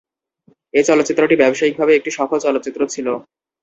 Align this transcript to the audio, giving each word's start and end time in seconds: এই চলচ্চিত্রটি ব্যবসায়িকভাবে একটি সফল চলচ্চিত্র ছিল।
এই 0.73 0.83
চলচ্চিত্রটি 0.89 1.35
ব্যবসায়িকভাবে 1.37 1.91
একটি 1.95 2.11
সফল 2.17 2.37
চলচ্চিত্র 2.45 2.81
ছিল। 2.93 3.07